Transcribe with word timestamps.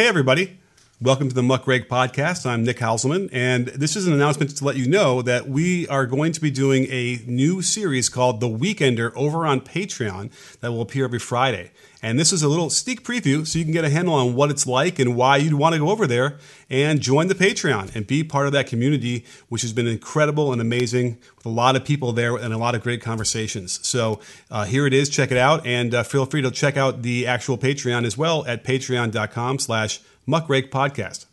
Hey, 0.00 0.08
everybody. 0.08 0.58
Welcome 1.02 1.30
to 1.30 1.34
the 1.34 1.40
Muckrake 1.40 1.88
Podcast. 1.88 2.44
I'm 2.44 2.62
Nick 2.62 2.76
Hauselman, 2.76 3.30
and 3.32 3.68
this 3.68 3.96
is 3.96 4.06
an 4.06 4.12
announcement 4.12 4.54
to 4.54 4.64
let 4.66 4.76
you 4.76 4.86
know 4.86 5.22
that 5.22 5.48
we 5.48 5.88
are 5.88 6.04
going 6.04 6.32
to 6.32 6.42
be 6.42 6.50
doing 6.50 6.84
a 6.90 7.20
new 7.26 7.62
series 7.62 8.10
called 8.10 8.40
The 8.40 8.50
Weekender 8.50 9.10
over 9.16 9.46
on 9.46 9.62
Patreon 9.62 10.30
that 10.60 10.72
will 10.72 10.82
appear 10.82 11.06
every 11.06 11.18
Friday. 11.18 11.70
And 12.02 12.18
this 12.18 12.34
is 12.34 12.42
a 12.42 12.48
little 12.48 12.68
sneak 12.68 13.02
preview 13.02 13.46
so 13.46 13.58
you 13.58 13.64
can 13.64 13.72
get 13.72 13.82
a 13.82 13.88
handle 13.88 14.12
on 14.12 14.34
what 14.34 14.50
it's 14.50 14.66
like 14.66 14.98
and 14.98 15.16
why 15.16 15.38
you'd 15.38 15.54
want 15.54 15.72
to 15.72 15.78
go 15.78 15.88
over 15.88 16.06
there 16.06 16.36
and 16.68 17.00
join 17.00 17.28
the 17.28 17.34
Patreon 17.34 17.96
and 17.96 18.06
be 18.06 18.22
part 18.22 18.44
of 18.44 18.52
that 18.52 18.66
community, 18.66 19.24
which 19.48 19.62
has 19.62 19.72
been 19.72 19.86
incredible 19.86 20.52
and 20.52 20.60
amazing 20.60 21.16
with 21.34 21.46
a 21.46 21.50
lot 21.50 21.76
of 21.76 21.84
people 21.84 22.12
there 22.12 22.36
and 22.36 22.52
a 22.52 22.58
lot 22.58 22.74
of 22.74 22.82
great 22.82 23.00
conversations. 23.00 23.80
So 23.86 24.20
uh, 24.50 24.66
here 24.66 24.86
it 24.86 24.92
is. 24.92 25.08
Check 25.08 25.30
it 25.30 25.38
out. 25.38 25.66
And 25.66 25.94
uh, 25.94 26.02
feel 26.02 26.26
free 26.26 26.42
to 26.42 26.50
check 26.50 26.76
out 26.76 27.00
the 27.00 27.26
actual 27.26 27.56
Patreon 27.56 28.04
as 28.04 28.18
well 28.18 28.44
at 28.44 28.64
patreon.com 28.64 29.60
slash 29.60 30.00
muckrake 30.30 30.70
podcast. 30.70 31.26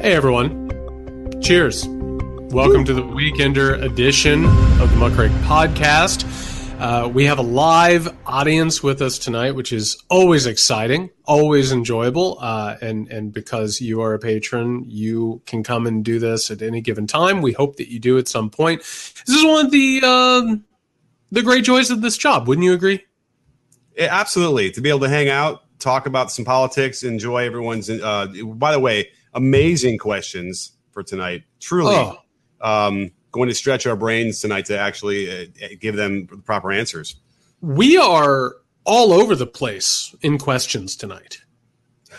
Hey, 0.00 0.14
everyone. 0.14 0.70
Cheers. 1.42 1.86
Welcome 1.86 2.86
to 2.86 2.94
the 2.94 3.02
Weekender 3.02 3.82
edition 3.82 4.46
of 4.46 4.90
the 4.90 4.96
Muckrake 4.96 5.38
podcast. 5.42 6.24
Uh, 6.80 7.08
we 7.08 7.26
have 7.26 7.38
a 7.38 7.42
live 7.42 8.08
audience 8.24 8.82
with 8.82 9.02
us 9.02 9.18
tonight, 9.18 9.50
which 9.50 9.70
is 9.74 10.02
always 10.08 10.46
exciting, 10.46 11.10
always 11.26 11.70
enjoyable. 11.70 12.38
Uh, 12.40 12.76
and, 12.80 13.06
and 13.08 13.34
because 13.34 13.82
you 13.82 14.00
are 14.00 14.14
a 14.14 14.18
patron, 14.18 14.86
you 14.86 15.42
can 15.44 15.62
come 15.62 15.86
and 15.86 16.02
do 16.02 16.18
this 16.18 16.50
at 16.50 16.62
any 16.62 16.80
given 16.80 17.06
time. 17.06 17.42
We 17.42 17.52
hope 17.52 17.76
that 17.76 17.92
you 17.92 17.98
do 17.98 18.16
at 18.16 18.28
some 18.28 18.48
point. 18.48 18.80
This 18.80 19.36
is 19.36 19.44
one 19.44 19.66
of 19.66 19.72
the, 19.72 20.00
um, 20.04 20.64
the 21.30 21.42
great 21.42 21.64
joys 21.64 21.90
of 21.90 22.00
this 22.00 22.16
job. 22.16 22.48
Wouldn't 22.48 22.64
you 22.64 22.72
agree? 22.72 23.04
Yeah, 23.94 24.08
absolutely. 24.10 24.70
To 24.70 24.80
be 24.80 24.88
able 24.88 25.00
to 25.00 25.10
hang 25.10 25.28
out, 25.28 25.64
talk 25.78 26.06
about 26.06 26.30
some 26.30 26.44
politics, 26.44 27.02
enjoy 27.02 27.44
everyone's. 27.44 27.90
Uh, 27.90 28.26
by 28.54 28.72
the 28.72 28.80
way, 28.80 29.10
amazing 29.34 29.98
questions 29.98 30.72
for 30.90 31.02
tonight. 31.02 31.44
Truly. 31.60 31.94
Oh. 31.94 32.18
Um, 32.60 33.10
going 33.30 33.48
to 33.48 33.54
stretch 33.54 33.86
our 33.86 33.96
brains 33.96 34.40
tonight 34.40 34.64
to 34.66 34.78
actually 34.78 35.30
uh, 35.30 35.68
give 35.80 35.96
them 35.96 36.26
the 36.26 36.38
proper 36.38 36.72
answers. 36.72 37.16
We 37.60 37.96
are 37.96 38.56
all 38.84 39.12
over 39.12 39.36
the 39.36 39.46
place 39.46 40.14
in 40.22 40.38
questions 40.38 40.96
tonight. 40.96 41.42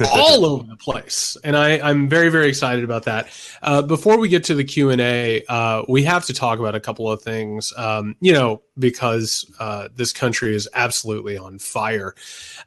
All 0.07 0.45
over 0.53 0.63
the 0.63 0.75
place, 0.75 1.37
and 1.43 1.55
I, 1.57 1.89
am 1.89 2.07
very, 2.09 2.29
very 2.29 2.47
excited 2.47 2.83
about 2.83 3.03
that. 3.05 3.27
Uh, 3.61 3.81
before 3.81 4.17
we 4.17 4.29
get 4.29 4.43
to 4.45 4.55
the 4.55 4.63
Q 4.63 4.89
and 4.89 5.01
A, 5.01 5.43
uh, 5.47 5.83
we 5.87 6.03
have 6.03 6.25
to 6.25 6.33
talk 6.33 6.59
about 6.59 6.75
a 6.75 6.79
couple 6.79 7.09
of 7.09 7.21
things. 7.21 7.73
Um, 7.77 8.15
you 8.19 8.33
know, 8.33 8.61
because 8.77 9.45
uh, 9.59 9.89
this 9.95 10.13
country 10.13 10.55
is 10.55 10.67
absolutely 10.73 11.37
on 11.37 11.59
fire. 11.59 12.15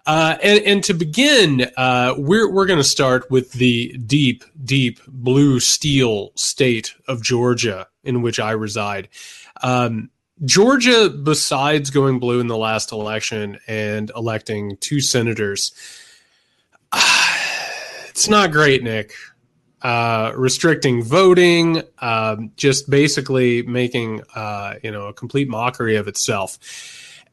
Uh, 0.06 0.36
and, 0.42 0.62
and, 0.64 0.84
to 0.84 0.94
begin, 0.94 1.70
uh, 1.76 2.14
we're 2.16 2.50
we're 2.50 2.66
going 2.66 2.78
to 2.78 2.84
start 2.84 3.30
with 3.30 3.52
the 3.52 3.96
deep, 4.06 4.44
deep 4.64 5.00
blue 5.06 5.60
steel 5.60 6.32
state 6.34 6.94
of 7.08 7.22
Georgia, 7.22 7.88
in 8.04 8.22
which 8.22 8.38
I 8.38 8.52
reside. 8.52 9.08
Um, 9.62 10.10
Georgia, 10.44 11.08
besides 11.08 11.90
going 11.90 12.18
blue 12.18 12.40
in 12.40 12.48
the 12.48 12.56
last 12.56 12.90
election 12.90 13.58
and 13.68 14.10
electing 14.16 14.76
two 14.78 15.00
senators, 15.00 15.72
it's 18.22 18.28
not 18.28 18.52
great, 18.52 18.84
Nick. 18.84 19.14
Uh, 19.82 20.30
restricting 20.36 21.02
voting, 21.02 21.82
um, 21.98 22.52
just 22.54 22.88
basically 22.88 23.62
making 23.62 24.22
uh, 24.36 24.74
you 24.80 24.92
know 24.92 25.08
a 25.08 25.12
complete 25.12 25.48
mockery 25.48 25.96
of 25.96 26.06
itself. 26.06 26.56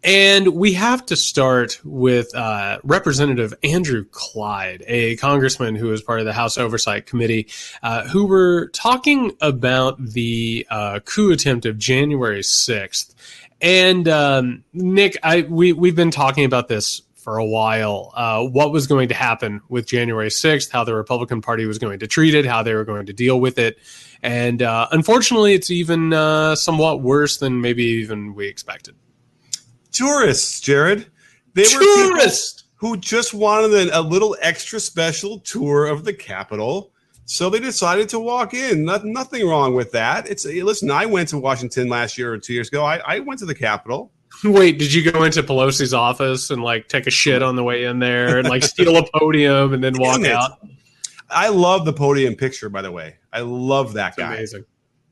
And 0.04 0.48
we 0.48 0.73
have 0.73 1.06
to 1.06 1.16
start 1.16 1.80
with 1.84 2.34
uh, 2.34 2.80
Representative 2.84 3.54
Andrew 3.62 4.04
Clyde, 4.10 4.84
a 4.88 5.16
congressman 5.17 5.76
who 5.76 5.94
is 5.94 6.02
part 6.02 6.22
of 6.22 6.26
the 6.26 6.34
House 6.34 6.58
Oversight 6.58 7.06
Committee, 7.06 7.50
uh, 7.84 8.08
who 8.08 8.26
were 8.26 8.70
talking 8.70 9.38
about 9.42 10.04
the 10.04 10.66
uh, 10.72 11.02
coup 11.02 11.32
attempt 11.32 11.67
of 11.67 11.78
January 11.78 12.42
6th. 12.42 13.14
And 13.61 14.08
um, 14.08 14.64
Nick, 14.73 15.17
I, 15.21 15.42
we, 15.42 15.71
we've 15.71 15.95
been 15.95 16.11
talking 16.11 16.45
about 16.45 16.67
this 16.67 17.04
for 17.30 17.38
a 17.38 17.45
while. 17.45 18.12
Uh, 18.16 18.44
what 18.44 18.72
was 18.72 18.88
going 18.88 19.08
to 19.08 19.14
happen 19.14 19.62
with 19.70 19.86
January 19.86 20.30
6th, 20.30 20.72
how 20.72 20.84
the 20.84 20.95
Republican 20.95 21.42
Party 21.42 21.67
was 21.67 21.78
going 21.78 22.00
to 22.00 22.08
treat 22.08 22.34
it, 22.34 22.44
how 22.44 22.64
they 22.64 22.73
were 22.73 22.84
going 22.84 23.06
to 23.06 23.14
deal 23.14 23.40
with 23.40 23.60
it. 23.60 23.78
And 24.23 24.64
uh, 24.64 24.88
unfortunately, 24.92 25.54
it's 25.54 25.70
even 25.70 26.12
uh, 26.12 26.56
somewhat 26.56 27.04
worse 27.04 27.38
than 27.38 27.62
maybe 27.62 27.84
even 27.84 28.34
we 28.34 28.48
expected 28.48 28.95
tourists, 29.92 30.60
Jared. 30.60 31.06
They 31.54 31.66
were 31.72 32.10
tourists 32.10 32.64
who 32.76 32.98
just 32.98 33.36
wanted 33.36 33.89
a, 33.89 34.00
a 34.00 34.02
little 34.02 34.36
extra 34.42 34.80
special 34.80 35.39
tour 35.39 35.86
of 35.86 36.06
the 36.06 36.14
Capitol. 36.14 36.92
So 37.26 37.52
they 37.52 37.60
decided 37.60 38.10
to 38.10 38.20
walk 38.20 38.56
in. 38.56 38.86
Not, 38.86 39.06
nothing 39.06 39.48
wrong 39.48 39.76
with 39.76 39.92
that. 39.92 40.28
It's 40.28 40.45
listen. 40.45 40.89
I 40.89 41.06
went 41.06 41.30
to 41.30 41.38
Washington 41.38 41.89
last 41.89 42.18
year 42.18 42.34
or 42.34 42.39
two 42.39 42.54
years 42.54 42.70
ago. 42.70 42.84
I, 42.84 42.98
I 43.06 43.20
went 43.20 43.39
to 43.42 43.45
the 43.45 43.54
Capitol. 43.54 44.12
Wait, 44.44 44.80
did 44.80 44.94
you 44.94 45.12
go 45.12 45.23
into 45.23 45.44
Pelosi's 45.44 45.94
office 45.94 46.50
and 46.50 46.64
like 46.64 46.88
take 46.88 47.08
a 47.08 47.12
shit 47.12 47.44
on 47.44 47.56
the 47.56 47.64
way 47.64 47.86
in 47.86 48.00
there 48.00 48.38
and 48.38 48.48
like 48.48 48.64
steal 48.64 48.95
a 48.98 49.06
podium 49.17 49.73
and 49.73 49.84
then 49.84 49.95
walk 49.98 50.23
out? 50.26 50.60
I 51.30 51.50
love 51.50 51.86
the 51.86 51.94
podium 51.94 52.36
picture. 52.36 52.70
By 52.70 52.82
the 52.82 52.92
way, 52.92 53.18
I 53.34 53.42
love 53.42 53.94
that 53.94 54.10
it's 54.10 54.18
guy. 54.18 54.36
Amazing. 54.36 54.66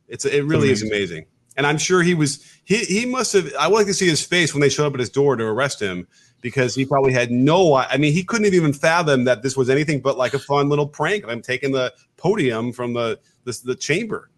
It's 0.08 0.26
it 0.26 0.46
really 0.46 0.70
it's 0.70 0.82
amazing. 0.82 0.96
is 0.96 1.10
amazing 1.10 1.26
and 1.58 1.66
I'm 1.66 1.78
sure 1.78 2.02
he 2.02 2.14
was 2.14 2.44
he 2.64 2.78
he 2.86 3.06
must 3.06 3.34
have. 3.34 3.52
I 3.60 3.68
would 3.68 3.76
like 3.76 3.88
to 3.88 3.94
see 3.94 4.08
his 4.08 4.24
face 4.24 4.54
when 4.54 4.62
they 4.62 4.70
showed 4.70 4.86
up 4.86 4.94
at 4.94 5.00
his 5.00 5.10
door 5.10 5.36
to 5.36 5.44
arrest 5.44 5.82
him 5.82 6.08
because 6.40 6.76
he 6.76 6.86
probably 6.86 7.12
had 7.12 7.32
no. 7.32 7.74
I 7.76 7.98
mean, 7.98 8.14
he 8.14 8.24
couldn't 8.24 8.46
have 8.46 8.54
even 8.54 8.72
fathom 8.72 9.26
that 9.26 9.42
this 9.42 9.58
was 9.58 9.70
anything 9.70 10.00
but 10.00 10.18
like 10.18 10.36
a 10.36 10.40
fun 10.40 10.70
little 10.70 10.88
prank. 10.88 11.26
I'm 11.28 11.42
taking 11.42 11.72
the 11.72 11.94
podium 12.16 12.72
from 12.72 12.94
the 12.94 13.20
the, 13.44 13.60
the 13.66 13.76
chamber. 13.76 14.30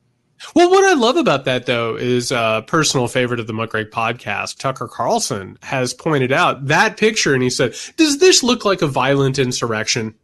Well, 0.55 0.69
what 0.69 0.85
I 0.85 0.93
love 0.93 1.17
about 1.17 1.45
that 1.45 1.65
though 1.65 1.95
is 1.95 2.31
a 2.31 2.63
personal 2.65 3.07
favorite 3.07 3.39
of 3.39 3.47
the 3.47 3.53
Muckrake 3.53 3.89
podcast, 3.89 4.57
Tucker 4.57 4.87
Carlson, 4.87 5.57
has 5.63 5.93
pointed 5.93 6.31
out 6.31 6.67
that 6.67 6.97
picture, 6.97 7.33
and 7.33 7.43
he 7.43 7.49
said, 7.49 7.75
"Does 7.97 8.19
this 8.19 8.43
look 8.43 8.65
like 8.65 8.81
a 8.81 8.87
violent 8.87 9.37
insurrection?" 9.37 10.15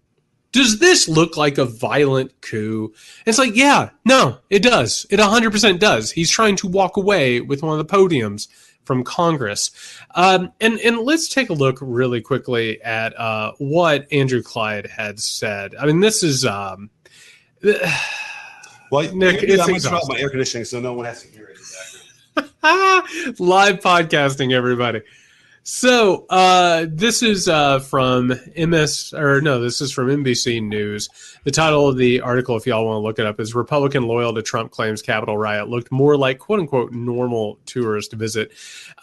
does 0.56 0.80
this 0.80 1.09
look 1.09 1.36
like 1.36 1.58
a 1.58 1.66
violent 1.66 2.31
coup? 2.40 2.94
it's 3.26 3.38
like, 3.38 3.58
yeah, 3.58 3.90
no, 4.06 4.38
it 4.50 4.64
does. 4.64 5.06
It 5.09 5.20
100% 5.20 5.80
does. 5.80 6.12
He's 6.12 6.32
trying 6.32 6.56
to 6.58 6.68
walk 6.68 6.96
away 6.96 7.42
with 7.42 7.62
one 7.62 7.78
of 7.78 7.86
the 7.86 7.94
podiums 7.94 8.47
from 8.86 9.03
Congress. 9.03 9.72
Um, 10.16 10.53
and, 10.62 10.80
and 10.80 11.00
let's 11.00 11.28
take 11.28 11.50
a 11.50 11.53
look 11.53 11.78
really 11.82 12.22
quickly 12.22 12.82
at 12.84 13.20
uh, 13.20 13.52
what 13.58 14.08
Andrew 14.14 14.42
Clyde 14.42 14.88
had 14.88 15.20
said. 15.20 15.76
I 15.76 15.86
mean, 15.88 16.00
this 16.00 16.24
is. 16.24 16.46
Um, 16.46 16.90
well, 18.91 19.16
Nick, 19.16 19.44
it's 19.44 19.62
I'm 19.62 19.68
going 19.68 19.79
to 19.81 20.06
my 20.07 20.19
air 20.19 20.29
conditioning 20.29 20.66
so 20.66 20.79
no 20.79 20.94
one 20.94 21.06
has 21.06 21.23
to 21.23 21.28
hear 21.29 21.50
it. 21.50 21.56
Live 23.40 23.79
podcasting, 23.79 24.53
everybody. 24.53 25.01
So 25.68 26.28
uh, 26.29 26.85
this 26.88 27.23
is 27.23 27.50
uh, 27.50 27.79
from 27.79 28.34
MS, 28.56 29.13
or 29.16 29.41
no, 29.41 29.59
this 29.59 29.81
is 29.81 29.91
from 29.91 30.09
NBC 30.09 30.62
News. 30.62 31.09
The 31.44 31.50
title 31.50 31.88
of 31.88 31.97
the 31.97 32.22
article, 32.22 32.56
if 32.56 32.68
y'all 32.68 32.85
want 32.85 32.97
to 32.97 33.00
look 33.00 33.18
it 33.18 33.25
up, 33.25 33.40
is 33.40 33.56
"Republican 33.56 34.03
Loyal 34.03 34.35
to 34.35 34.44
Trump 34.44 34.72
Claims 34.72 35.02
Capitol 35.02 35.35
Riot 35.35 35.67
Looked 35.67 35.91
More 35.91 36.17
Like 36.17 36.38
Quote 36.38 36.59
Unquote 36.59 36.91
Normal 36.91 37.57
Tourist 37.66 38.13
Visit." 38.13 38.52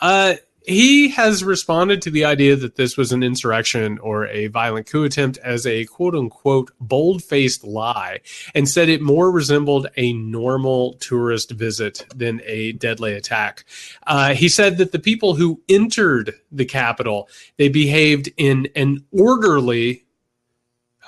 Uh, 0.00 0.34
he 0.64 1.08
has 1.08 1.42
responded 1.42 2.02
to 2.02 2.10
the 2.10 2.24
idea 2.24 2.56
that 2.56 2.76
this 2.76 2.96
was 2.96 3.12
an 3.12 3.22
insurrection 3.22 3.98
or 3.98 4.26
a 4.26 4.46
violent 4.48 4.86
coup 4.86 5.04
attempt 5.04 5.38
as 5.38 5.66
a 5.66 5.84
quote 5.86 6.14
unquote 6.14 6.70
bold 6.80 7.22
faced 7.22 7.64
lie 7.64 8.20
and 8.54 8.68
said 8.68 8.88
it 8.88 9.00
more 9.00 9.30
resembled 9.30 9.88
a 9.96 10.12
normal 10.12 10.94
tourist 10.94 11.50
visit 11.50 12.06
than 12.14 12.40
a 12.44 12.72
deadly 12.72 13.14
attack. 13.14 13.64
Uh, 14.06 14.34
he 14.34 14.48
said 14.48 14.78
that 14.78 14.92
the 14.92 14.98
people 14.98 15.34
who 15.34 15.60
entered 15.68 16.34
the 16.50 16.64
Capitol, 16.64 17.28
they 17.56 17.68
behaved 17.68 18.30
in 18.36 18.68
an 18.76 19.04
orderly 19.10 20.04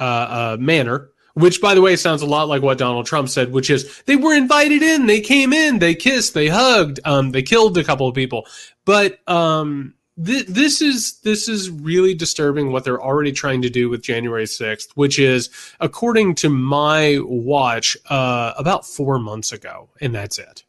uh, 0.00 0.04
uh, 0.04 0.56
manner 0.59 1.10
which 1.34 1.60
by 1.60 1.75
the 1.75 1.81
way 1.81 1.97
sounds 1.97 2.22
a 2.22 2.27
lot 2.27 2.48
like 2.48 2.63
what 2.63 2.78
Donald 2.78 3.07
Trump 3.07 3.28
said, 3.28 3.53
which 3.53 3.71
is 3.71 4.03
they 4.07 4.16
were 4.16 4.34
invited 4.34 4.83
in, 4.83 5.07
they 5.07 5.21
came 5.21 5.53
in, 5.53 5.78
they 5.78 5.95
kissed, 5.95 6.34
they 6.34 6.48
hugged, 6.48 7.01
um, 7.04 7.33
they 7.33 7.42
killed 7.42 7.77
a 7.77 7.84
couple 7.84 8.09
of 8.09 8.15
people, 8.15 8.47
but 8.84 9.19
um, 9.28 9.95
th- 10.25 10.47
this 10.47 10.81
is 10.81 11.21
this 11.21 11.48
is 11.48 11.71
really 11.71 12.15
disturbing 12.15 12.72
what 12.72 12.84
they're 12.84 13.03
already 13.03 13.33
trying 13.33 13.63
to 13.63 13.71
do 13.71 13.89
with 13.89 14.03
January 14.03 14.47
sixth, 14.47 14.91
which 14.95 15.19
is 15.19 15.51
according 15.81 16.34
to 16.36 16.48
my 16.48 17.19
watch 17.22 17.97
uh, 18.09 18.54
about 18.57 18.87
four 18.87 19.19
months 19.19 19.53
ago, 19.53 19.89
and 20.01 20.15
that's 20.15 20.39
it. 20.39 20.65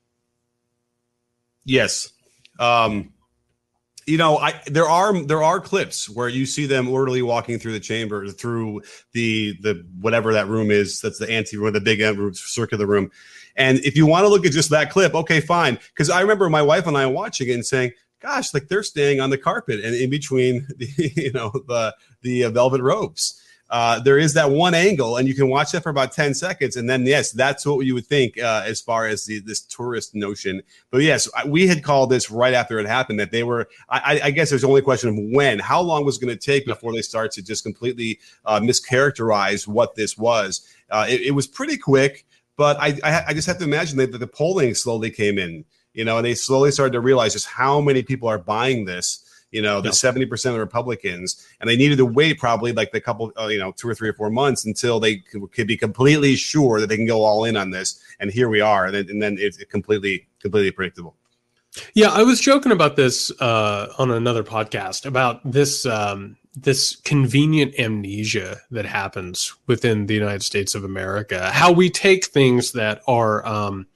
Yes. 1.65 2.11
Um, 2.59 3.11
you 4.05 4.17
know, 4.17 4.37
I 4.37 4.61
there 4.67 4.87
are 4.87 5.19
there 5.23 5.41
are 5.41 5.59
clips 5.59 6.09
where 6.09 6.29
you 6.29 6.45
see 6.45 6.67
them 6.67 6.87
orderly 6.87 7.21
walking 7.21 7.57
through 7.57 7.73
the 7.73 7.79
chamber, 7.79 8.27
through 8.27 8.83
the 9.13 9.57
the 9.61 9.83
whatever 9.99 10.33
that 10.33 10.47
room 10.47 10.69
is. 10.69 11.01
That's 11.01 11.17
the 11.17 11.29
ante 11.29 11.57
room, 11.57 11.73
the 11.73 11.81
big 11.81 12.01
circular 12.35 12.85
room. 12.85 13.09
And 13.55 13.79
if 13.79 13.95
you 13.95 14.05
want 14.05 14.25
to 14.25 14.27
look 14.27 14.45
at 14.45 14.51
just 14.51 14.69
that 14.69 14.91
clip, 14.91 15.15
okay, 15.15 15.39
fine. 15.39 15.79
Because 15.89 16.09
I 16.09 16.21
remember 16.21 16.49
my 16.49 16.61
wife 16.61 16.85
and 16.87 16.97
I 16.97 17.05
watching 17.07 17.49
it 17.49 17.53
and 17.53 17.65
saying, 17.65 17.93
"Gosh, 18.19 18.53
like 18.53 18.67
they're 18.67 18.83
staying 18.83 19.21
on 19.21 19.31
the 19.31 19.37
carpet 19.39 19.83
and 19.83 19.95
in 19.95 20.09
between 20.11 20.67
the 20.77 21.11
you 21.15 21.31
know 21.31 21.51
the 21.67 21.95
the 22.21 22.43
uh, 22.43 22.49
velvet 22.51 22.81
ropes." 22.81 23.41
Uh, 23.69 23.99
there 23.99 24.19
is 24.19 24.33
that 24.35 24.51
one 24.51 24.75
angle, 24.75 25.17
and 25.17 25.27
you 25.27 25.33
can 25.33 25.49
watch 25.49 25.71
that 25.71 25.81
for 25.81 25.89
about 25.89 26.11
ten 26.11 26.33
seconds, 26.33 26.75
and 26.75 26.87
then 26.89 27.05
yes, 27.05 27.31
that's 27.31 27.65
what 27.65 27.85
you 27.85 27.95
would 27.95 28.05
think 28.05 28.37
uh, 28.37 28.63
as 28.65 28.79
far 28.79 29.07
as 29.07 29.25
the, 29.25 29.39
this 29.39 29.61
tourist 29.61 30.13
notion. 30.13 30.61
But 30.91 31.01
yes, 31.01 31.27
we 31.47 31.67
had 31.67 31.83
called 31.83 32.11
this 32.11 32.29
right 32.29 32.53
after 32.53 32.77
it 32.79 32.85
happened 32.85 33.19
that 33.19 33.31
they 33.31 33.43
were. 33.43 33.67
I, 33.89 34.19
I 34.25 34.31
guess 34.31 34.49
there's 34.49 34.63
only 34.63 34.81
a 34.81 34.83
question 34.83 35.09
of 35.09 35.15
when. 35.17 35.57
How 35.57 35.81
long 35.81 36.05
was 36.05 36.17
it 36.17 36.25
going 36.25 36.37
to 36.37 36.45
take 36.45 36.65
before 36.65 36.93
they 36.93 37.01
start 37.01 37.31
to 37.33 37.41
just 37.41 37.63
completely 37.63 38.19
uh, 38.45 38.59
mischaracterize 38.59 39.67
what 39.67 39.95
this 39.95 40.15
was? 40.15 40.67
Uh, 40.91 41.07
it, 41.09 41.21
it, 41.21 41.31
was 41.31 41.47
pretty 41.47 41.77
quick, 41.77 42.25
but 42.57 42.77
I, 42.79 42.99
I, 43.03 43.23
I 43.29 43.33
just 43.33 43.47
have 43.47 43.57
to 43.57 43.63
imagine 43.63 43.97
that 43.97 44.11
the 44.11 44.27
polling 44.27 44.75
slowly 44.75 45.09
came 45.09 45.39
in, 45.39 45.65
you 45.93 46.05
know, 46.05 46.17
and 46.17 46.25
they 46.25 46.35
slowly 46.35 46.69
started 46.69 46.93
to 46.93 46.99
realize 46.99 47.33
just 47.33 47.47
how 47.47 47.81
many 47.81 48.03
people 48.03 48.27
are 48.27 48.37
buying 48.37 48.85
this 48.85 49.23
you 49.55 49.61
know, 49.61 49.79
the 49.79 49.93
seventy 49.93 50.25
percent 50.25 50.51
of 50.51 50.57
the 50.57 50.65
Republicans, 50.65 51.47
and 51.61 51.69
they 51.69 51.77
needed 51.77 51.97
to 51.99 52.05
wait 52.05 52.37
probably 52.37 52.73
like 52.73 52.91
the 52.91 52.99
couple, 52.99 53.31
uh, 53.39 53.47
you 53.47 53.57
know, 53.57 53.71
two 53.71 53.87
or 53.87 53.95
three 53.95 54.09
or 54.09 54.13
four 54.13 54.29
months 54.29 54.65
until 54.65 54.99
they 54.99 55.15
could, 55.15 55.49
could, 55.53 55.65
be 55.65 55.77
completely 55.77 56.35
sure 56.35 56.81
that 56.81 56.87
they 56.87 56.97
can 56.97 57.07
go 57.07 57.23
all 57.23 57.45
in 57.45 57.55
on 57.55 57.69
this. 57.69 58.03
And 58.19 58.29
here 58.29 58.49
we 58.49 58.59
are, 58.59 58.85
and 58.85 58.93
then, 58.93 59.09
and 59.09 59.21
then 59.21 59.37
it's 59.39 59.63
completely, 59.63 60.27
completely 60.41 60.71
predictable. 60.71 61.15
Yeah, 61.93 62.09
I 62.09 62.23
was 62.23 62.41
joking 62.41 62.73
about 62.73 62.97
this 62.97 63.31
uh, 63.39 63.93
on 63.97 64.11
another 64.11 64.43
podcast 64.43 65.05
about 65.05 65.39
this 65.49 65.85
um, 65.85 66.35
this 66.53 66.97
convenient 66.97 67.79
amnesia 67.79 68.57
that 68.71 68.85
happens 68.85 69.55
within 69.67 70.07
the 70.07 70.13
United 70.15 70.43
States 70.43 70.75
of 70.75 70.83
America. 70.83 71.49
How 71.51 71.71
we 71.71 71.89
take 71.89 72.25
things 72.25 72.73
that 72.73 73.01
are 73.07 73.45
um, 73.47 73.87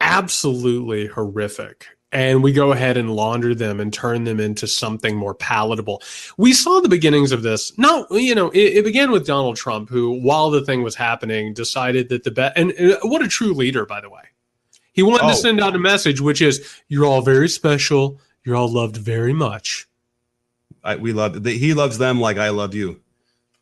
absolutely 0.00 1.06
horrific 1.06 1.86
and 2.10 2.42
we 2.42 2.52
go 2.52 2.72
ahead 2.72 2.96
and 2.96 3.14
launder 3.14 3.54
them 3.54 3.80
and 3.80 3.92
turn 3.92 4.24
them 4.24 4.40
into 4.40 4.66
something 4.66 5.14
more 5.14 5.34
palatable. 5.34 6.02
We 6.36 6.52
saw 6.52 6.80
the 6.80 6.88
beginnings 6.88 7.32
of 7.32 7.42
this. 7.42 7.76
No, 7.76 8.06
you 8.10 8.34
know, 8.34 8.50
it, 8.50 8.78
it 8.78 8.84
began 8.84 9.10
with 9.10 9.26
Donald 9.26 9.56
Trump, 9.56 9.90
who, 9.90 10.20
while 10.20 10.50
the 10.50 10.64
thing 10.64 10.82
was 10.82 10.94
happening, 10.94 11.52
decided 11.52 12.08
that 12.08 12.24
the 12.24 12.30
best, 12.30 12.56
and 12.56 12.72
what 13.02 13.22
a 13.22 13.28
true 13.28 13.52
leader, 13.52 13.84
by 13.84 14.00
the 14.00 14.08
way. 14.10 14.22
He 14.92 15.02
wanted 15.02 15.26
oh. 15.26 15.30
to 15.30 15.36
send 15.36 15.60
out 15.60 15.76
a 15.76 15.78
message, 15.78 16.20
which 16.20 16.42
is, 16.42 16.80
you're 16.88 17.04
all 17.04 17.22
very 17.22 17.48
special. 17.48 18.20
You're 18.44 18.56
all 18.56 18.72
loved 18.72 18.96
very 18.96 19.34
much. 19.34 19.86
I, 20.82 20.96
we 20.96 21.12
love, 21.12 21.42
that 21.42 21.52
he 21.52 21.74
loves 21.74 21.98
them 21.98 22.20
like 22.20 22.38
I 22.38 22.48
love 22.48 22.74
you. 22.74 23.00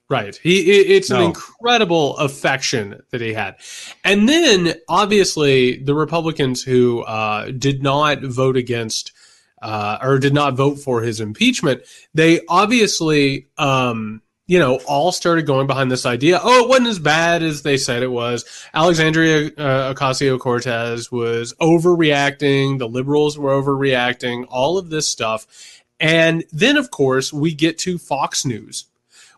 Right. 0.08 0.36
He 0.36 0.60
it's 0.70 1.10
no. 1.10 1.16
an 1.16 1.22
incredible 1.24 2.16
affection 2.18 3.02
that 3.10 3.20
he 3.20 3.32
had. 3.32 3.56
And 4.04 4.28
then 4.28 4.74
obviously 4.88 5.78
the 5.78 5.94
Republicans 5.94 6.62
who 6.62 7.02
uh, 7.02 7.50
did 7.50 7.82
not 7.82 8.22
vote 8.22 8.56
against 8.56 9.12
uh, 9.60 9.98
or 10.00 10.18
did 10.18 10.32
not 10.32 10.54
vote 10.54 10.78
for 10.78 11.02
his 11.02 11.20
impeachment, 11.20 11.82
they 12.14 12.40
obviously 12.48 13.48
um, 13.58 14.22
you 14.46 14.60
know, 14.60 14.78
all 14.86 15.10
started 15.10 15.44
going 15.44 15.66
behind 15.66 15.90
this 15.90 16.06
idea. 16.06 16.38
Oh, 16.40 16.62
it 16.62 16.68
wasn't 16.68 16.86
as 16.88 16.98
bad 17.00 17.42
as 17.42 17.62
they 17.62 17.76
said 17.76 18.02
it 18.02 18.12
was. 18.12 18.44
Alexandria 18.72 19.48
uh, 19.58 19.92
Ocasio 19.92 20.38
Cortez 20.38 21.10
was 21.10 21.52
overreacting. 21.54 22.78
The 22.78 22.88
liberals 22.88 23.36
were 23.36 23.50
overreacting. 23.50 24.46
All 24.48 24.78
of 24.78 24.88
this 24.88 25.08
stuff. 25.08 25.82
And 25.98 26.44
then, 26.52 26.76
of 26.76 26.90
course, 26.90 27.32
we 27.32 27.54
get 27.54 27.78
to 27.78 27.98
Fox 27.98 28.44
News 28.44 28.84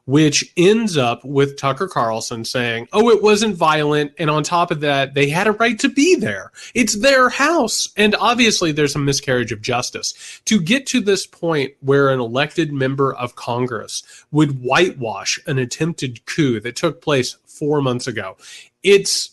which 0.09 0.51
ends 0.57 0.97
up 0.97 1.23
with 1.23 1.59
Tucker 1.59 1.87
Carlson 1.87 2.43
saying, 2.43 2.89
Oh, 2.95 3.11
it 3.11 3.23
wasn't 3.23 3.55
violent. 3.55 4.11
And 4.17 4.31
on 4.31 4.43
top 4.43 4.71
of 4.71 4.81
that, 4.81 5.13
they 5.13 5.29
had 5.29 5.47
a 5.47 5.53
right 5.53 5.79
to 5.81 5.89
be 5.91 6.15
there. 6.15 6.51
It's 6.75 6.97
their 6.97 7.29
house. 7.29 7.91
And 7.95 8.15
obviously, 8.15 8.73
there's 8.73 8.97
a 8.97 9.01
miscarriage 9.01 9.53
of 9.53 9.61
justice. 9.61 10.41
To 10.47 10.63
get 10.63 10.87
to 10.87 11.03
this 11.03 11.27
point 11.27 11.75
where 11.81 12.09
an 12.09 12.21
elected 12.21 12.73
member 12.73 13.15
of 13.17 13.37
Congress 13.37 14.03
would 14.31 14.63
whitewash 14.63 15.39
an 15.47 15.59
attempted 15.59 16.25
coup 16.25 16.59
that 16.61 16.75
took 16.75 17.03
place 17.03 17.37
four 17.45 17.83
months 17.83 18.07
ago, 18.07 18.39
it's 18.83 19.33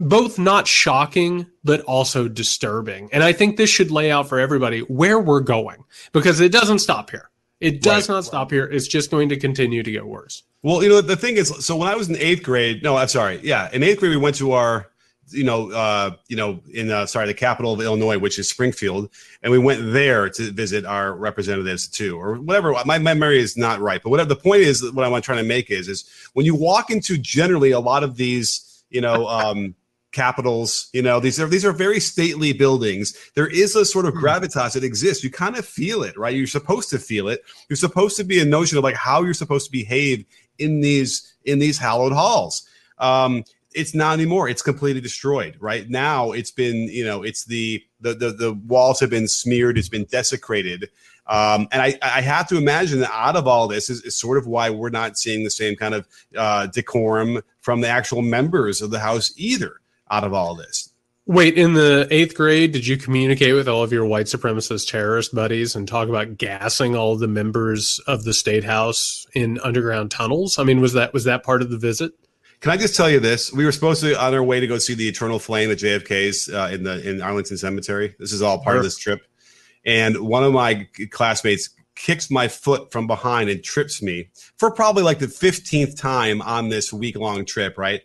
both 0.00 0.38
not 0.38 0.66
shocking, 0.66 1.46
but 1.64 1.82
also 1.82 2.28
disturbing. 2.28 3.10
And 3.12 3.22
I 3.22 3.34
think 3.34 3.58
this 3.58 3.68
should 3.68 3.90
lay 3.90 4.10
out 4.10 4.30
for 4.30 4.38
everybody 4.38 4.80
where 4.80 5.20
we're 5.20 5.40
going 5.40 5.84
because 6.12 6.40
it 6.40 6.50
doesn't 6.50 6.78
stop 6.78 7.10
here. 7.10 7.28
It 7.64 7.80
does 7.80 8.08
right, 8.08 8.16
not 8.16 8.24
stop 8.24 8.50
here. 8.50 8.66
It's 8.66 8.86
just 8.86 9.10
going 9.10 9.30
to 9.30 9.38
continue 9.38 9.82
to 9.82 9.90
get 9.90 10.06
worse. 10.06 10.42
Well, 10.62 10.82
you 10.82 10.88
know, 10.88 11.00
the 11.00 11.16
thing 11.16 11.36
is, 11.36 11.48
so 11.64 11.76
when 11.76 11.88
I 11.88 11.94
was 11.94 12.08
in 12.10 12.16
eighth 12.16 12.42
grade, 12.42 12.82
no, 12.82 12.96
I'm 12.96 13.08
sorry. 13.08 13.40
Yeah. 13.42 13.70
In 13.72 13.82
eighth 13.82 14.00
grade, 14.00 14.10
we 14.10 14.18
went 14.18 14.36
to 14.36 14.52
our, 14.52 14.90
you 15.30 15.44
know, 15.44 15.70
uh, 15.72 16.16
you 16.28 16.36
know, 16.36 16.60
in, 16.72 16.90
uh, 16.90 17.06
sorry, 17.06 17.26
the 17.26 17.34
capital 17.34 17.72
of 17.72 17.80
Illinois, 17.80 18.18
which 18.18 18.38
is 18.38 18.48
Springfield. 18.50 19.08
And 19.42 19.50
we 19.50 19.58
went 19.58 19.92
there 19.92 20.28
to 20.28 20.52
visit 20.52 20.84
our 20.84 21.14
representatives 21.14 21.88
too, 21.88 22.20
or 22.20 22.34
whatever. 22.34 22.74
My 22.84 22.98
memory 22.98 23.38
is 23.38 23.56
not 23.56 23.80
right, 23.80 24.02
but 24.02 24.10
whatever 24.10 24.28
the 24.28 24.36
point 24.36 24.60
is, 24.60 24.92
what 24.92 25.06
I'm 25.06 25.22
trying 25.22 25.38
to 25.38 25.44
make 25.44 25.70
is, 25.70 25.88
is 25.88 26.04
when 26.34 26.44
you 26.44 26.54
walk 26.54 26.90
into 26.90 27.16
generally 27.16 27.70
a 27.70 27.80
lot 27.80 28.04
of 28.04 28.16
these, 28.16 28.84
you 28.90 29.00
know, 29.00 29.26
um, 29.26 29.74
capitals 30.14 30.88
you 30.92 31.02
know 31.02 31.20
these 31.20 31.38
are 31.38 31.46
these 31.46 31.64
are 31.64 31.72
very 31.72 32.00
stately 32.00 32.52
buildings. 32.52 33.14
There 33.34 33.48
is 33.48 33.76
a 33.76 33.84
sort 33.84 34.06
of 34.06 34.14
hmm. 34.14 34.24
gravitas 34.24 34.72
that 34.72 34.84
exists. 34.84 35.22
You 35.22 35.30
kind 35.30 35.56
of 35.58 35.66
feel 35.66 36.02
it 36.02 36.16
right? 36.16 36.34
You're 36.34 36.46
supposed 36.46 36.88
to 36.90 36.98
feel 36.98 37.28
it. 37.28 37.42
You're 37.68 37.76
supposed 37.76 38.16
to 38.16 38.24
be 38.24 38.40
a 38.40 38.44
notion 38.44 38.78
of 38.78 38.84
like 38.84 38.94
how 38.94 39.22
you're 39.22 39.34
supposed 39.34 39.66
to 39.66 39.72
behave 39.72 40.24
in 40.58 40.80
these 40.80 41.34
in 41.44 41.58
these 41.58 41.76
hallowed 41.76 42.12
halls. 42.12 42.66
Um 42.98 43.44
it's 43.74 43.92
not 43.92 44.12
anymore. 44.12 44.48
It's 44.48 44.62
completely 44.62 45.00
destroyed 45.00 45.56
right? 45.60 45.90
Now 45.90 46.32
it's 46.32 46.52
been 46.52 46.88
you 46.88 47.04
know 47.04 47.22
it's 47.22 47.44
the 47.44 47.82
the 48.00 48.14
the, 48.14 48.30
the 48.30 48.52
walls 48.54 49.00
have 49.00 49.10
been 49.10 49.28
smeared. 49.28 49.76
It's 49.76 49.90
been 49.90 50.04
desecrated. 50.04 50.88
Um, 51.26 51.68
and 51.72 51.80
I, 51.80 51.98
I 52.02 52.20
have 52.20 52.46
to 52.48 52.58
imagine 52.58 53.00
that 53.00 53.10
out 53.10 53.34
of 53.34 53.46
all 53.46 53.66
this 53.66 53.88
is, 53.88 54.02
is 54.02 54.14
sort 54.14 54.36
of 54.36 54.46
why 54.46 54.68
we're 54.68 54.90
not 54.90 55.16
seeing 55.16 55.42
the 55.42 55.50
same 55.50 55.74
kind 55.74 55.94
of 55.94 56.06
uh, 56.36 56.66
decorum 56.66 57.40
from 57.60 57.80
the 57.80 57.88
actual 57.88 58.20
members 58.20 58.82
of 58.82 58.90
the 58.90 58.98
House 58.98 59.32
either 59.38 59.80
out 60.10 60.24
of 60.24 60.32
all 60.32 60.54
this. 60.54 60.94
Wait, 61.26 61.56
in 61.56 61.72
the 61.72 62.06
eighth 62.10 62.34
grade, 62.34 62.72
did 62.72 62.86
you 62.86 62.98
communicate 62.98 63.54
with 63.54 63.66
all 63.66 63.82
of 63.82 63.90
your 63.90 64.04
white 64.04 64.26
supremacist 64.26 64.90
terrorist 64.90 65.34
buddies 65.34 65.74
and 65.74 65.88
talk 65.88 66.10
about 66.10 66.36
gassing 66.36 66.94
all 66.94 67.16
the 67.16 67.26
members 67.26 67.98
of 68.06 68.24
the 68.24 68.34
state 68.34 68.62
house 68.62 69.26
in 69.32 69.58
underground 69.60 70.10
tunnels? 70.10 70.58
I 70.58 70.64
mean, 70.64 70.82
was 70.82 70.92
that 70.92 71.14
was 71.14 71.24
that 71.24 71.42
part 71.42 71.62
of 71.62 71.70
the 71.70 71.78
visit? 71.78 72.12
Can 72.60 72.72
I 72.72 72.76
just 72.76 72.94
tell 72.94 73.08
you 73.08 73.20
this? 73.20 73.50
We 73.50 73.64
were 73.64 73.72
supposed 73.72 74.02
to 74.02 74.20
on 74.22 74.34
our 74.34 74.42
way 74.42 74.60
to 74.60 74.66
go 74.66 74.76
see 74.76 74.92
the 74.92 75.08
Eternal 75.08 75.38
Flame 75.38 75.70
at 75.70 75.78
JFK's 75.78 76.50
uh, 76.50 76.68
in 76.70 76.82
the 76.82 77.08
in 77.08 77.22
Arlington 77.22 77.56
Cemetery. 77.56 78.14
This 78.18 78.32
is 78.32 78.42
all 78.42 78.58
part 78.58 78.74
sure. 78.74 78.78
of 78.78 78.84
this 78.84 78.98
trip, 78.98 79.20
and 79.86 80.18
one 80.18 80.44
of 80.44 80.52
my 80.52 80.86
classmates 81.10 81.70
kicks 81.94 82.30
my 82.30 82.48
foot 82.48 82.92
from 82.92 83.06
behind 83.06 83.48
and 83.48 83.64
trips 83.64 84.02
me 84.02 84.28
for 84.58 84.70
probably 84.70 85.02
like 85.02 85.20
the 85.20 85.28
fifteenth 85.28 85.98
time 85.98 86.42
on 86.42 86.68
this 86.68 86.92
week 86.92 87.16
long 87.16 87.46
trip. 87.46 87.78
Right 87.78 88.02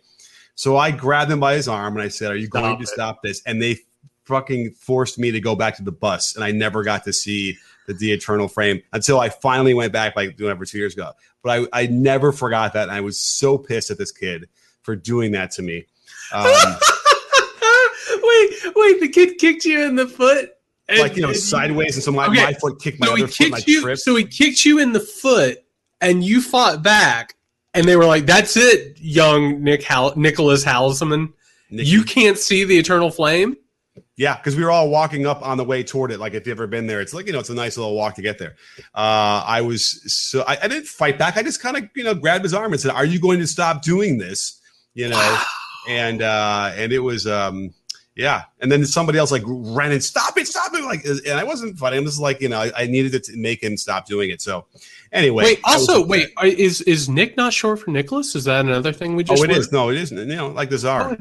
so 0.59 0.75
I 0.75 0.91
grabbed 0.91 1.31
him 1.31 1.39
by 1.39 1.53
his 1.53 1.69
arm 1.69 1.95
and 1.95 2.03
I 2.03 2.10
said, 2.10 2.31
Are 2.31 2.36
you 2.36 2.48
stop 2.48 2.62
going 2.62 2.75
to 2.75 2.84
it. 2.84 2.88
stop 2.89 3.24
this? 3.24 3.41
And 3.45 3.62
they 3.62 3.77
fucking 4.25 4.72
forced 4.72 5.17
me 5.17 5.31
to 5.31 5.39
go 5.39 5.55
back 5.55 5.77
to 5.77 5.84
the 5.84 5.91
bus. 5.93 6.36
And 6.36 6.43
I 6.43 6.51
never 6.51 6.84
got 6.84 7.05
to 7.05 7.13
see 7.13 7.57
the, 7.88 7.93
the 7.93 8.12
Eternal 8.12 8.50
Frame 8.50 8.81
until 8.91 9.22
I 9.22 9.29
finally 9.29 9.74
went 9.74 9.93
back, 9.93 10.17
like 10.17 10.38
whatever, 10.38 10.65
two 10.65 10.77
years 10.77 10.95
ago. 10.95 11.13
But 11.43 11.62
I, 11.74 11.84
I 11.84 11.88
never 11.88 12.34
forgot 12.34 12.74
that. 12.74 12.84
And 12.84 12.91
I 12.91 13.00
was 13.00 13.17
so 13.17 13.57
pissed 13.57 13.89
at 13.89 13.98
this 13.98 14.12
kid 14.12 14.50
for 14.81 14.98
doing 14.98 15.31
that 15.31 15.51
to 15.51 15.62
me. 15.62 15.86
Um, 16.34 16.43
wait, 18.10 18.51
wait, 18.75 19.00
the 19.00 19.10
kid 19.13 19.38
kicked 19.38 19.63
you 19.63 19.86
in 19.86 19.95
the 19.95 20.10
foot? 20.10 20.51
And, 20.89 21.00
like, 21.00 21.15
you 21.15 21.22
know, 21.22 21.29
and, 21.29 21.38
sideways. 21.38 21.95
And 21.95 22.03
so 22.03 22.12
my, 22.12 22.27
okay. 22.27 22.43
my 22.43 22.53
foot 22.55 22.81
kicked 22.81 23.00
my 23.00 23.07
so 23.07 23.13
other 23.13 23.27
foot, 23.27 23.65
you, 23.65 23.95
So 23.95 24.13
he 24.13 24.25
kicked 24.25 24.65
you 24.65 24.79
in 24.79 24.91
the 24.91 25.00
foot 25.00 25.60
and 26.01 26.22
you 26.22 26.41
fought 26.41 26.84
back 26.84 27.36
and 27.79 27.88
they 27.88 27.95
were 27.95 28.05
like, 28.05 28.25
"That's 28.25 28.55
it, 28.57 28.98
young 29.00 29.63
Nick 29.63 29.83
Hal- 29.83 30.13
Nicholas 30.15 30.63
Hauselman. 30.63 31.33
You 31.69 32.03
can't 32.03 32.38
see 32.38 32.63
the 32.63 32.77
eternal 32.77 33.09
flame." 33.09 33.55
Yeah, 34.17 34.36
because 34.36 34.57
we 34.57 34.63
were 34.63 34.71
all 34.71 34.89
walking 34.89 35.25
up 35.25 35.41
on 35.41 35.57
the 35.57 35.63
way 35.63 35.81
toward 35.81 36.12
it. 36.12 36.19
Like 36.19 36.33
if 36.33 36.45
you've 36.45 36.57
ever 36.57 36.67
been 36.67 36.88
there, 36.88 37.00
it's 37.00 37.13
like 37.13 37.25
you 37.25 37.31
know, 37.31 37.39
it's 37.39 37.50
a 37.50 37.55
nice 37.55 37.77
little 37.77 37.95
walk 37.95 38.15
to 38.15 38.21
get 38.21 38.38
there. 38.38 38.55
Uh, 38.93 39.43
I 39.45 39.62
was 39.62 40.01
so 40.13 40.41
I, 40.41 40.57
I 40.62 40.67
didn't 40.67 40.88
fight 40.88 41.17
back. 41.17 41.38
I 41.38 41.43
just 41.43 41.62
kind 41.62 41.77
of 41.77 41.89
you 41.95 42.03
know 42.03 42.13
grabbed 42.13 42.43
his 42.43 42.53
arm 42.53 42.74
and 42.74 42.81
said, 42.81 42.91
"Are 42.91 43.05
you 43.05 43.19
going 43.19 43.39
to 43.39 43.48
stop 43.48 43.81
doing 43.81 44.17
this?" 44.17 44.59
You 44.93 45.07
know, 45.07 45.15
wow. 45.15 45.43
and 45.88 46.21
uh, 46.21 46.74
and 46.75 46.91
it 46.91 47.00
was 47.00 47.25
um, 47.27 47.74
yeah. 48.19 48.43
And 48.59 48.69
then 48.69 48.86
somebody 48.86 49.17
else 49.17 49.31
like 49.31 49.43
ran 49.45 49.93
and 49.93 50.03
stop 50.03 50.38
it, 50.38 50.45
stop 50.45 50.74
it. 50.74 50.83
Like, 50.83 51.05
and 51.05 51.39
I 51.39 51.45
wasn't 51.45 51.79
fighting. 51.79 52.00
I'm 52.00 52.05
just 52.05 52.19
like 52.19 52.41
you 52.41 52.50
know, 52.50 52.59
I, 52.59 52.71
I 52.75 52.86
needed 52.88 53.24
to 53.24 53.38
make 53.38 53.63
him 53.63 53.77
stop 53.77 54.05
doing 54.05 54.29
it. 54.29 54.41
So 54.41 54.65
Anyway, 55.12 55.44
wait. 55.44 55.60
Also, 55.63 56.06
wait. 56.06 56.30
Is 56.44 56.82
is 56.82 57.10
Nick 57.10 57.36
not 57.36 57.54
short 57.54 57.80
for 57.80 57.92
Nicholas? 57.92 58.36
Is 58.36 58.44
that 58.46 58.66
another 58.66 58.94
thing 58.94 59.16
we 59.16 59.24
just? 59.24 59.39
Oh, 59.39 59.44
it 59.44 59.50
learned? 59.50 59.60
is. 59.60 59.72
No, 59.72 59.89
it 59.89 59.98
isn't. 59.98 60.18
You 60.18 60.25
know, 60.25 60.50
like 60.50 60.70
the 60.70 60.78
czar. 60.78 61.18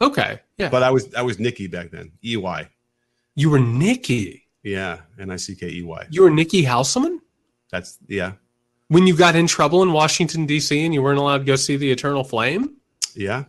Oh, 0.00 0.06
okay. 0.06 0.40
Yeah. 0.58 0.68
But 0.68 0.82
I 0.82 0.90
was 0.90 1.14
I 1.14 1.22
was 1.22 1.38
Nicky 1.38 1.66
back 1.66 1.90
then. 1.90 2.12
E 2.24 2.36
Y. 2.36 2.68
You 3.34 3.50
were 3.50 3.60
Nicky. 3.60 4.44
Yeah, 4.62 4.98
N 5.18 5.30
I 5.30 5.36
C 5.36 5.54
K 5.54 5.68
E 5.70 5.82
Y. 5.82 6.06
You 6.10 6.22
were 6.22 6.30
Nicky 6.30 6.64
Hauselman. 6.64 7.18
That's 7.70 7.98
yeah. 8.08 8.32
When 8.88 9.06
you 9.06 9.16
got 9.16 9.36
in 9.36 9.46
trouble 9.46 9.82
in 9.82 9.92
Washington 9.92 10.46
D.C. 10.46 10.84
and 10.84 10.94
you 10.94 11.02
weren't 11.02 11.18
allowed 11.18 11.38
to 11.38 11.44
go 11.44 11.56
see 11.56 11.76
the 11.76 11.90
Eternal 11.90 12.24
Flame. 12.24 12.76
Yeah. 13.14 13.44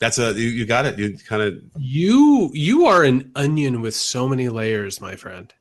That's 0.00 0.18
a 0.18 0.32
you, 0.32 0.48
you 0.48 0.64
got 0.64 0.86
it. 0.86 0.98
You 0.98 1.18
kind 1.18 1.42
of 1.42 1.60
you 1.76 2.50
you 2.54 2.86
are 2.86 3.02
an 3.04 3.30
onion 3.34 3.80
with 3.80 3.94
so 3.94 4.28
many 4.28 4.48
layers, 4.48 5.00
my 5.00 5.16
friend. 5.16 5.52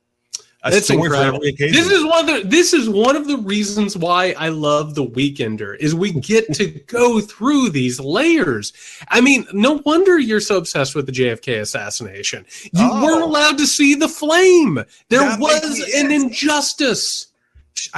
A 0.64 0.72
That's 0.72 0.90
incredible. 0.90 1.40
This 1.40 1.92
is 1.92 2.04
one 2.04 2.28
of 2.28 2.42
the 2.44 2.50
this 2.50 2.74
is 2.74 2.90
one 2.90 3.16
of 3.16 3.28
the 3.28 3.38
reasons 3.38 3.96
why 3.96 4.34
I 4.40 4.50
love 4.50 4.96
the 4.96 5.06
Weekender 5.06 5.78
is 5.78 5.94
we 5.94 6.12
get 6.12 6.52
to 6.56 6.66
go 6.88 7.22
through 7.22 7.70
these 7.70 8.00
layers. 8.00 8.74
I 9.10 9.22
mean, 9.22 9.46
no 9.54 9.82
wonder 9.86 10.18
you're 10.18 10.40
so 10.40 10.58
obsessed 10.58 10.96
with 10.96 11.06
the 11.06 11.12
JFK 11.12 11.62
assassination. 11.62 12.44
You 12.74 12.90
Oh. 12.92 13.04
weren't 13.04 13.22
allowed 13.24 13.60
to 13.60 13.68
see 13.68 13.94
the 13.94 14.10
flame. 14.10 14.84
There 15.10 15.20
That 15.22 15.40
was 15.40 15.80
an 15.94 16.12
injustice. 16.12 17.28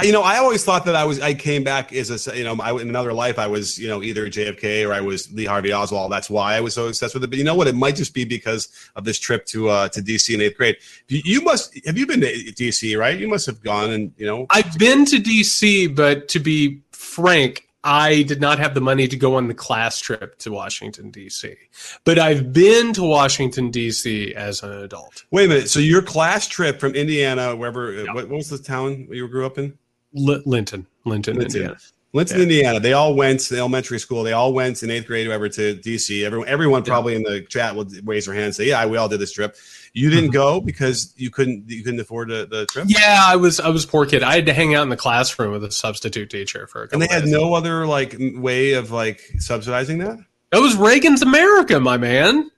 You 0.02 0.12
know, 0.12 0.22
I 0.22 0.38
always 0.38 0.64
thought 0.64 0.84
that 0.84 0.96
I 0.96 1.04
was. 1.04 1.20
I 1.20 1.34
came 1.34 1.64
back 1.64 1.92
as 1.92 2.26
a, 2.26 2.36
you 2.36 2.44
know, 2.44 2.56
I, 2.60 2.72
in 2.80 2.88
another 2.88 3.12
life, 3.12 3.38
I 3.38 3.46
was, 3.46 3.78
you 3.78 3.88
know, 3.88 4.02
either 4.02 4.26
JFK 4.26 4.86
or 4.88 4.92
I 4.92 5.00
was 5.00 5.32
Lee 5.32 5.44
Harvey 5.44 5.72
Oswald. 5.72 6.12
That's 6.12 6.28
why 6.28 6.54
I 6.54 6.60
was 6.60 6.74
so 6.74 6.86
obsessed 6.86 7.14
with 7.14 7.24
it. 7.24 7.30
But 7.30 7.38
you 7.38 7.44
know 7.44 7.54
what? 7.54 7.66
It 7.66 7.74
might 7.74 7.96
just 7.96 8.14
be 8.14 8.24
because 8.24 8.68
of 8.96 9.04
this 9.04 9.18
trip 9.18 9.46
to 9.46 9.68
uh, 9.68 9.88
to 9.90 10.00
DC 10.00 10.34
in 10.34 10.40
eighth 10.40 10.56
grade. 10.56 10.76
You, 11.08 11.22
you 11.24 11.40
must 11.42 11.78
have 11.86 11.96
you 11.96 12.06
been 12.06 12.20
to 12.20 12.26
DC, 12.26 12.98
right? 12.98 13.18
You 13.18 13.28
must 13.28 13.46
have 13.46 13.62
gone 13.62 13.90
and 13.90 14.12
you 14.16 14.26
know. 14.26 14.46
I've 14.50 14.78
been 14.78 15.04
to 15.06 15.16
DC, 15.16 15.94
but 15.94 16.28
to 16.28 16.38
be 16.38 16.80
frank, 16.92 17.68
I 17.82 18.22
did 18.22 18.40
not 18.40 18.58
have 18.58 18.74
the 18.74 18.80
money 18.80 19.08
to 19.08 19.16
go 19.16 19.36
on 19.36 19.48
the 19.48 19.54
class 19.54 19.98
trip 20.00 20.38
to 20.38 20.52
Washington 20.52 21.10
DC. 21.10 21.56
But 22.04 22.18
I've 22.18 22.52
been 22.52 22.92
to 22.92 23.02
Washington 23.02 23.72
DC 23.72 24.32
as 24.32 24.62
an 24.62 24.72
adult. 24.72 25.24
Wait 25.30 25.46
a 25.46 25.48
minute. 25.48 25.70
So 25.70 25.80
your 25.80 26.02
class 26.02 26.46
trip 26.46 26.78
from 26.78 26.94
Indiana, 26.94 27.56
wherever, 27.56 28.04
what, 28.06 28.28
what 28.28 28.36
was 28.36 28.50
the 28.50 28.58
town 28.58 29.08
you 29.10 29.26
grew 29.28 29.46
up 29.46 29.56
in? 29.56 29.78
Li- 30.12 30.42
Linton, 30.44 30.86
Linton, 31.04 31.38
Linton. 31.38 31.62
Indiana. 31.62 31.78
Linton, 32.12 32.38
Yeah. 32.38 32.42
Indiana. 32.42 32.80
They 32.80 32.92
all 32.92 33.14
went 33.14 33.40
to 33.40 33.56
elementary 33.56 34.00
school. 34.00 34.24
They 34.24 34.32
all 34.32 34.52
went 34.52 34.82
in 34.82 34.90
eighth 34.90 35.06
grade, 35.06 35.26
whoever, 35.26 35.48
to 35.48 35.76
DC. 35.76 36.24
Everyone, 36.24 36.48
everyone 36.48 36.82
probably 36.82 37.14
in 37.14 37.22
the 37.22 37.42
chat 37.42 37.76
will 37.76 37.86
raise 38.04 38.26
their 38.26 38.34
hand 38.34 38.46
and 38.46 38.54
say, 38.54 38.66
"Yeah, 38.66 38.84
we 38.86 38.96
all 38.96 39.08
did 39.08 39.20
this 39.20 39.32
trip." 39.32 39.56
You 39.92 40.08
didn't 40.10 40.26
mm-hmm. 40.26 40.32
go 40.32 40.60
because 40.60 41.12
you 41.16 41.30
couldn't. 41.30 41.68
You 41.68 41.84
couldn't 41.84 42.00
afford 42.00 42.28
the, 42.28 42.46
the 42.46 42.66
trip. 42.66 42.86
Yeah, 42.88 43.20
I 43.22 43.36
was 43.36 43.60
I 43.60 43.68
was 43.68 43.86
poor 43.86 44.06
kid. 44.06 44.22
I 44.22 44.34
had 44.34 44.46
to 44.46 44.52
hang 44.52 44.74
out 44.74 44.82
in 44.82 44.88
the 44.88 44.96
classroom 44.96 45.52
with 45.52 45.64
a 45.64 45.70
substitute 45.70 46.30
teacher 46.30 46.66
for 46.66 46.82
a 46.82 46.88
couple 46.88 47.02
And 47.02 47.08
they 47.08 47.14
had 47.14 47.24
days. 47.24 47.32
no 47.32 47.54
other 47.54 47.86
like 47.86 48.16
way 48.18 48.72
of 48.72 48.90
like 48.90 49.20
subsidizing 49.38 49.98
that. 49.98 50.18
That 50.50 50.60
was 50.60 50.76
Reagan's 50.76 51.22
America, 51.22 51.78
my 51.78 51.96
man. 51.96 52.50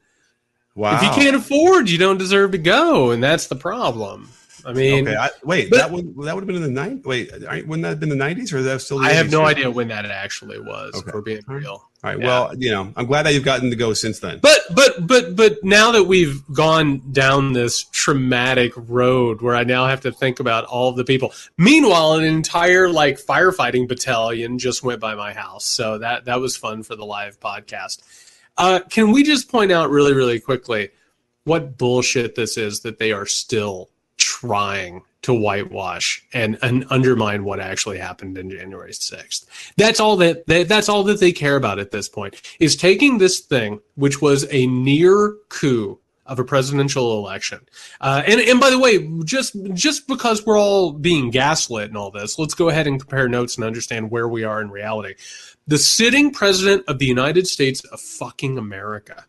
Wow. 0.75 0.97
If 0.97 1.03
you 1.03 1.11
can't 1.11 1.37
afford, 1.37 1.91
you 1.91 1.99
don't 1.99 2.17
deserve 2.17 2.53
to 2.53 2.59
go, 2.59 3.11
and 3.11 3.23
that's 3.23 3.49
the 3.49 3.57
problem. 3.57 4.31
I 4.64 4.73
mean, 4.73 5.09
okay, 5.09 5.16
I, 5.16 5.31
wait. 5.45 5.71
but- 5.71 5.78
that 5.78 5.90
would 5.90 6.07
that 6.25 6.35
would 6.35 6.42
have 6.42 6.47
been 6.47 6.57
in 6.57 6.62
the 6.62 6.69
nine. 6.69 7.02
Wait, 7.04 7.33
wouldn't 7.33 7.83
that 7.83 7.88
have 7.88 8.00
been 8.00 8.09
the 8.09 8.16
nineties 8.16 8.52
or 8.52 8.59
is 8.59 8.64
that 8.64 8.81
still? 8.81 8.99
The 8.99 9.07
I 9.07 9.12
have 9.12 9.31
no 9.31 9.45
idea 9.45 9.71
when 9.71 9.88
that 9.88 10.04
actually 10.07 10.61
was. 10.61 10.95
Okay. 10.95 11.11
For 11.11 11.23
being 11.23 11.42
real. 11.47 11.88
All 12.04 12.11
right. 12.11 12.19
Yeah. 12.19 12.26
Well, 12.26 12.57
you 12.57 12.71
know, 12.71 12.92
I'm 12.97 13.07
glad 13.07 13.25
that 13.25 13.35
you've 13.35 13.45
gotten 13.45 13.71
to 13.71 13.76
go 13.76 13.95
since 13.95 14.19
then. 14.19 14.40
But 14.40 14.61
but 14.75 15.07
but 15.07 15.37
but 15.37 15.62
now 15.62 15.92
that 15.92 16.04
we've 16.04 16.42
gone 16.52 17.00
down 17.12 17.52
this 17.52 17.85
traumatic 17.92 18.73
road 18.76 19.40
where 19.40 19.54
I 19.54 19.62
now 19.64 19.87
have 19.87 20.00
to 20.00 20.11
think 20.12 20.40
about 20.40 20.64
all 20.64 20.88
of 20.88 20.97
the 20.97 21.04
people. 21.04 21.33
Meanwhile, 21.59 22.14
an 22.14 22.25
entire 22.25 22.88
like 22.88 23.21
firefighting 23.21 23.87
battalion 23.87 24.59
just 24.59 24.83
went 24.83 25.00
by 25.00 25.14
my 25.14 25.33
house. 25.33 25.64
So 25.64 25.99
that 25.99 26.25
that 26.25 26.40
was 26.40 26.57
fun 26.57 26.83
for 26.83 26.97
the 26.97 27.04
live 27.04 27.38
podcast. 27.38 28.02
Uh, 28.59 28.81
can 28.90 29.12
we 29.12 29.23
just 29.23 29.49
point 29.49 29.73
out 29.73 29.90
really, 29.90 30.12
really 30.12 30.40
quickly 30.40 30.90
what 31.45 31.78
bullshit 31.78 32.35
this 32.35 32.57
is 32.57 32.81
that 32.81 32.99
they 32.99 33.12
are 33.12 33.26
still 33.26 33.88
trying 34.43 35.03
to 35.23 35.33
whitewash 35.33 36.25
and, 36.33 36.59
and 36.63 36.85
undermine 36.91 37.45
what 37.45 37.61
actually 37.61 37.99
happened 37.99 38.37
in 38.37 38.51
January 38.51 38.91
6th. 38.91 39.47
That's 39.77 40.01
all 40.01 40.17
that 40.17 40.47
they, 40.47 40.65
that's 40.65 40.89
all 40.89 41.05
that 41.05 41.21
they 41.21 41.31
care 41.31 41.55
about 41.55 41.79
at 41.79 41.93
this 41.93 42.09
point 42.09 42.41
is 42.59 42.75
taking 42.75 43.19
this 43.19 43.39
thing, 43.39 43.81
which 43.95 44.21
was 44.21 44.47
a 44.51 44.67
near 44.67 45.37
coup 45.49 46.01
of 46.27 46.41
a 46.41 46.45
presidential 46.45 47.19
election. 47.19 47.61
Uh, 48.01 48.23
and, 48.27 48.41
and 48.41 48.59
by 48.59 48.71
the 48.71 48.79
way, 48.79 49.09
just 49.25 49.57
just 49.75 50.09
because 50.09 50.45
we're 50.45 50.59
all 50.59 50.93
being 50.93 51.31
gaslit 51.31 51.89
and 51.89 51.97
all 51.97 52.11
this, 52.11 52.39
let's 52.39 52.55
go 52.55 52.69
ahead 52.69 52.89
and 52.89 53.01
compare 53.01 53.29
notes 53.29 53.57
and 53.57 53.65
understand 53.65 54.11
where 54.11 54.29
we 54.29 54.43
are 54.43 54.61
in 54.61 54.71
reality. 54.71 55.15
The 55.69 55.79
sitting 55.79 56.33
president 56.33 56.85
of 56.89 56.99
the 56.99 57.07
United 57.07 57.47
States 57.47 57.85
of 57.85 58.01
fucking 58.01 58.59
America, 58.59 59.25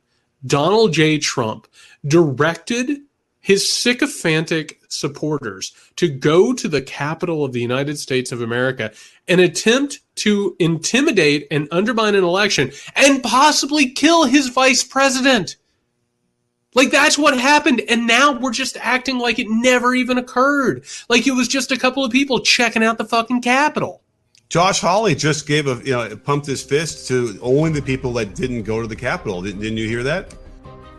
Donald 0.45 0.93
J. 0.93 1.19
Trump, 1.19 1.67
directed 2.05 3.01
his 3.43 3.69
sycophantic 3.69 4.79
supporters 4.87 5.73
to 5.97 6.07
go 6.07 6.53
to 6.53 6.69
the 6.69 6.81
capital 6.81 7.43
of 7.43 7.51
the 7.51 7.59
United 7.59 7.99
States 7.99 8.31
of 8.31 8.41
America 8.41 8.91
and 9.27 9.41
attempt 9.41 9.99
to 10.15 10.55
intimidate 10.59 11.45
and 11.51 11.67
undermine 11.69 12.15
an 12.15 12.23
election 12.23 12.71
and 12.95 13.21
possibly 13.21 13.89
kill 13.89 14.23
his 14.23 14.47
vice 14.47 14.81
president. 14.81 15.57
Like 16.73 16.89
that's 16.89 17.17
what 17.17 17.37
happened. 17.37 17.81
And 17.89 18.07
now 18.07 18.31
we're 18.31 18.51
just 18.51 18.77
acting 18.77 19.19
like 19.19 19.39
it 19.39 19.47
never 19.49 19.93
even 19.93 20.17
occurred. 20.17 20.85
Like 21.09 21.27
it 21.27 21.31
was 21.31 21.49
just 21.49 21.69
a 21.69 21.77
couple 21.77 22.05
of 22.05 22.13
people 22.13 22.39
checking 22.39 22.81
out 22.83 22.97
the 22.97 23.05
fucking 23.05 23.41
Capitol. 23.41 24.01
Josh 24.47 24.79
Hawley 24.79 25.15
just 25.15 25.47
gave 25.47 25.67
a 25.67 25.81
you 25.83 25.91
know 25.91 26.15
pumped 26.15 26.45
his 26.45 26.63
fist 26.63 27.09
to 27.09 27.37
only 27.41 27.71
the 27.71 27.81
people 27.81 28.13
that 28.13 28.35
didn't 28.35 28.63
go 28.63 28.81
to 28.81 28.87
the 28.87 28.95
Capitol. 28.95 29.41
Didn't, 29.41 29.59
didn't 29.59 29.79
you 29.79 29.87
hear 29.89 30.03
that? 30.03 30.33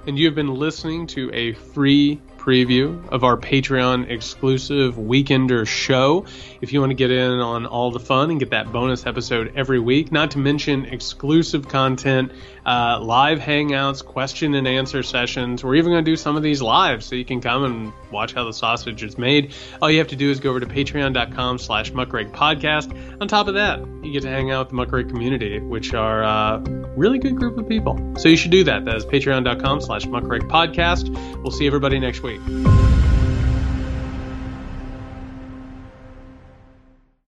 And 0.07 0.19
you 0.19 0.27
have 0.27 0.35
been 0.35 0.55
listening 0.55 1.07
to 1.09 1.31
a 1.33 1.55
free 1.55 2.21
preview 2.45 3.09
of 3.09 3.25
our 3.25 3.37
Patreon 3.37 4.11
exclusive 4.11 4.97
Weekender 4.97 5.67
show. 5.67 6.27
If 6.61 6.73
you 6.73 6.81
want 6.81 6.91
to 6.91 6.95
get 6.95 7.11
in 7.11 7.41
on 7.41 7.65
all 7.65 7.91
the 7.91 8.01
fun 8.01 8.31
and 8.31 8.39
get 8.39 8.51
that 8.51 8.71
bonus 8.71 9.07
episode 9.07 9.53
every 9.57 9.81
week, 9.81 10.13
not 10.13 10.33
to 10.33 10.39
mention 10.39 10.85
exclusive 10.85 11.69
content, 11.69 12.33
uh, 12.67 13.01
live 13.01 13.39
hangouts, 13.39 14.05
question 14.05 14.55
and 14.55 14.69
answer 14.69 15.03
sessions. 15.03 15.65
We're 15.65 15.77
even 15.77 15.93
going 15.93 16.05
to 16.05 16.11
do 16.11 16.17
some 16.17 16.37
of 16.37 16.43
these 16.43 16.61
live 16.61 17.03
so 17.03 17.15
you 17.15 17.25
can 17.25 17.41
come 17.41 17.65
and 17.65 17.93
watch 18.11 18.35
how 18.35 18.45
the 18.45 18.53
sausage 18.53 19.03
is 19.03 19.17
made. 19.17 19.55
All 19.81 19.91
you 19.91 19.99
have 19.99 20.09
to 20.09 20.17
do 20.17 20.31
is 20.31 20.41
go 20.41 20.51
over 20.51 20.61
to 20.61 20.67
patreon.com 20.67 21.59
slash 21.59 21.93
muckrake 21.93 22.31
podcast. 22.33 22.95
On 23.21 23.29
top 23.29 23.49
of 23.49 23.55
that, 23.55 23.81
you 24.03 24.13
get 24.13 24.23
to 24.23 24.29
hang 24.29 24.51
out 24.51 24.67
with 24.67 24.77
the 24.77 24.87
muckrake 24.87 25.09
community, 25.09 25.61
which 25.61 25.95
are 25.95 26.23
a 26.23 26.84
really 26.97 27.19
good 27.19 27.37
group 27.37 27.59
of 27.59 27.69
people. 27.69 27.99
So 28.19 28.29
you 28.29 28.37
should 28.37 28.51
do 28.51 28.65
that. 28.65 28.85
That 28.85 28.97
is 28.97 29.07
patreon.com 29.07 29.81
slash 29.81 30.05
muckrake 30.07 30.49
podcast. 30.49 31.11
We'll 31.43 31.53
see 31.53 31.67
everybody 31.67 31.99
next 31.99 32.23
week. 32.23 32.41